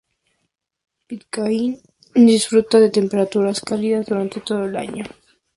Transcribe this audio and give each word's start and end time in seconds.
Pitcairn 1.05 1.77
disfruta 2.15 2.79
de 2.79 2.89
temperaturas 2.89 3.61
cálidas 3.61 4.07
durante 4.07 4.41
todo 4.41 4.65
el 4.65 4.75
año. 4.75 5.05